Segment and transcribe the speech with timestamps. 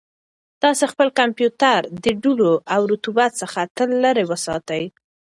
[0.61, 4.83] تاسو خپل کمپیوټر د دوړو او رطوبت څخه تل لرې وساتئ.